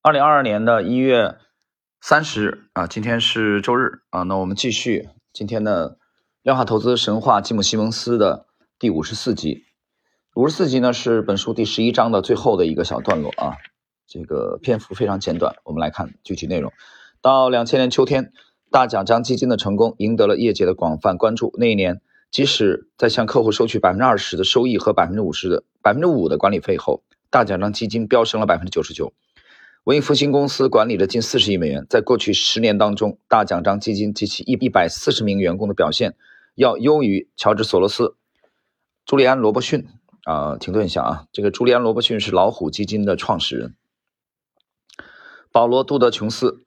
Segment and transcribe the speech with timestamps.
[0.00, 1.38] 二零二二年的一月
[2.00, 5.98] 三十日啊，今天是周日啊，那我们继续今天的
[6.42, 8.46] 量化投资神话吉姆西蒙斯的
[8.78, 9.64] 第五十四集。
[10.36, 13.56] 五十四集呢是本书第十一章的最后的一个小段落啊，
[14.06, 15.56] 这个篇幅非常简短。
[15.64, 16.72] 我们来看具体内容。
[17.20, 18.32] 到两千年秋天，
[18.70, 21.52] 大奖章基金的成功赢得了业界的广泛关注。
[21.58, 29.12] 那一年，即使在向客户收取百分之二十的收益和百分之五十的百分之五的管理费后，大奖章基金飙升了百分之九十九。
[29.88, 36.14] 文艺复兴公司管理了近四十亿美元，在过去十年当中，大奖章基金及其一一百四十名员工的表现
[36.56, 38.14] 要优于乔治·索罗斯、
[39.06, 39.88] 朱利安·罗伯逊。
[40.24, 43.74] 啊，停顿一下啊，这个朱利安·罗伯逊是老虎基金的创始人。
[45.50, 46.62] 保罗·杜德琼斯，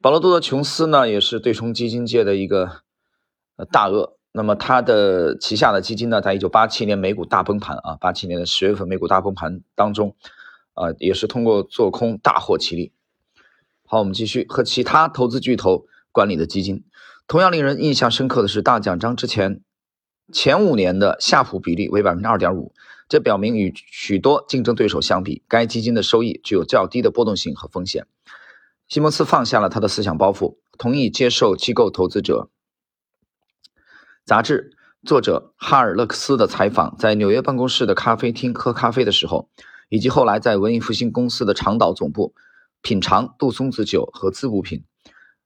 [0.00, 2.80] 保罗·杜德琼斯呢，也是对冲基金界的一个
[3.70, 4.16] 大鳄。
[4.32, 10.16] 那么他的旗下的基金呢，在一九八七年美股大崩盘啊，八七年的十月份美股大崩盘当中。
[10.74, 12.92] 啊，也是通过做空大获其利。
[13.86, 16.84] 好，我们继续和其他投资巨头管理的基金。
[17.26, 19.62] 同样令人印象深刻的是，大奖章之前
[20.32, 22.72] 前五年的夏普比例为百分之二点五，
[23.08, 28.06] 这表明与许多竞争对手相比，该基金的收益具有较低的波动性和风险。
[28.88, 32.48] 西蒙斯放下了他的思想包袱，同意接受机构投资者
[34.24, 39.48] 杂志作者哈尔勒克斯的采访，在纽约办公室的咖啡厅喝咖啡的时候。
[39.90, 42.32] 以及后来在文艺复兴公司的长岛总部
[42.80, 44.84] 品尝杜松子酒和滋补品，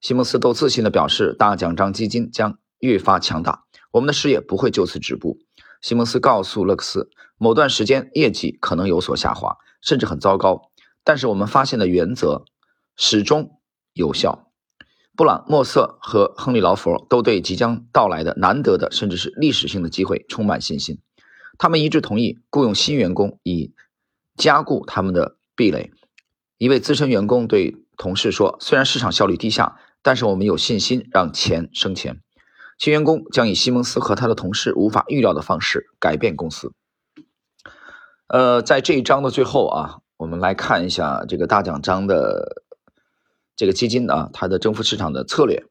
[0.00, 5.38] 西蒙斯都自信地表示，大奖章基金将越发强大，我们的事业不会就此止步。
[5.80, 10.70] 西蒙斯告诉勒克斯，某段时间业绩可能有所下滑，甚至很糟糕，
[11.04, 12.44] 但是我们发现的原则
[12.96, 13.60] 始终
[13.92, 14.50] 有效。
[15.16, 20.98] 布朗、莫瑟和亨利·劳佛都对即将到来的难得的甚至是历史性的机会充满信心，
[21.58, 23.72] 他们一致同意雇佣新员工以。
[24.42, 25.92] 加固他们的壁垒。
[26.58, 32.20] 一位资深员工对同事说：“虽然市场效率低下，但是我们有信心让钱生钱。”
[32.76, 36.72] 新员工将以西蒙斯和他的同事无法预料的方式改变公司。
[38.26, 42.64] 呃，在这一章的最后啊，我们来看一下这个大奖章的
[43.54, 45.64] 这个基金啊，它的征服市场的策略。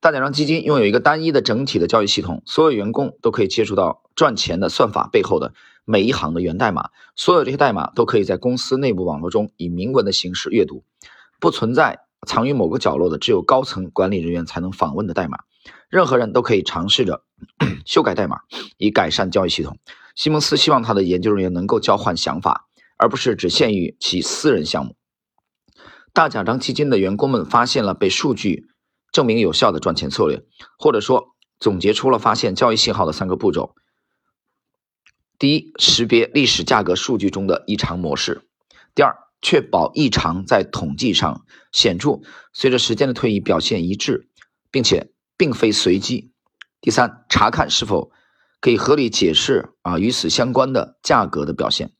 [0.00, 5.52] 大奖章基金拥有一个单一的整体的交易系统，所有员工都可以接触到赚钱的算法背后的。
[5.84, 10.84] 每一行的源代码，所有这些代码都可以在公司内部网络中以明文的形式阅读，
[11.40, 15.38] 不存在藏于某个角落的只有高层管理人员才能访问的代码。
[15.88, 17.22] 任何人都可以尝试着
[17.86, 18.40] 修改代码，
[18.78, 19.78] 以改善交易系统。
[20.14, 22.66] 西蒙斯希望他的研究人员能够交换想法，
[22.96, 24.96] 而不是只限于其私人项目。
[26.12, 28.68] 大奖章基金的员工们发现了被数据
[29.10, 30.44] 证明有效的赚钱策略，
[30.78, 33.74] 或者说总结出了发现交易信号的三个步骤。
[35.44, 38.44] 第一，识别历史价格数据中的异常模式；
[38.94, 42.22] 第二，确保异常在统计上显著，
[42.54, 44.26] 随着时间的推移表现一致，
[44.70, 46.30] 并且并非随机；
[46.80, 48.10] 第三，查看是否
[48.58, 51.92] 可以合理解释啊与此相关的价格的表现。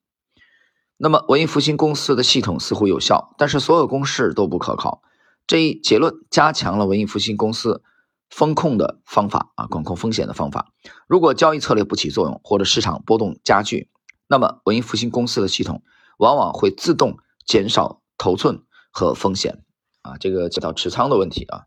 [0.96, 5.02] 那么，文艺复兴公司的系统似乎有效，但是所有公式都不可靠。
[5.46, 7.82] 这一结论加强了文艺复兴公司。
[8.30, 10.72] 风控的方法啊，管控风险的方法。
[11.06, 13.90] 如果交易策略不起作用，或者市场波动加剧，
[14.26, 15.82] 那么文艺复兴公司的系统
[16.18, 19.62] 往往会自动减少头寸和风险
[20.02, 21.64] 啊，这个讲到持仓的问题啊。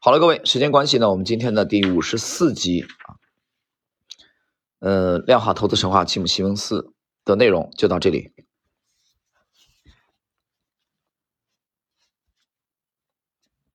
[0.00, 3.16] 好了，各位，时间关系呢，我们今天的第五十四集啊，
[4.78, 6.92] 呃，量化投资神话吉姆西蒙斯
[7.24, 8.32] 的内容就到这里。